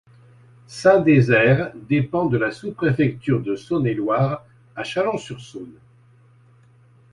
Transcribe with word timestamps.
Saint-Désert 0.65 1.73
dépend 1.75 2.25
de 2.25 2.35
la 2.39 2.49
sous-préfecture 2.49 3.39
de 3.39 3.55
Saône-et-Loire 3.55 4.43
à 4.75 4.83
Chalon-sur-Saône. 4.83 5.79